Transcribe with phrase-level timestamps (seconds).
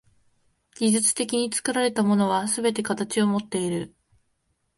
[0.77, 3.93] 技術的に作られたものはすべて形をもっている。